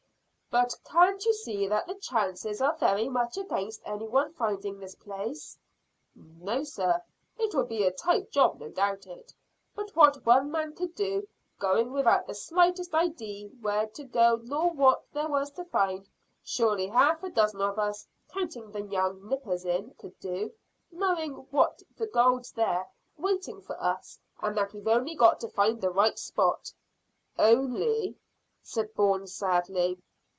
[0.53, 4.95] "But can't you see that the chances are very much against any one finding this
[4.95, 5.57] place?"
[6.13, 7.01] "No, sir.
[7.39, 9.07] It'll be a tight job, no doubt;
[9.75, 11.25] but what one man could do,
[11.57, 16.09] going without the slightest idee where to go nor what there was to find,
[16.43, 20.51] surely half a dozen of us, counting the young nippers in, could do,
[20.91, 25.79] knowing that the gold's there waiting for us, and that we've only got to find
[25.79, 26.73] the right spot."
[27.39, 28.17] "Only!"
[28.61, 29.97] said Bourne sadly.